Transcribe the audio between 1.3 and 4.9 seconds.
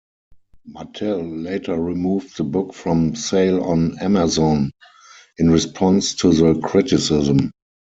later removed the book from sale on Amazon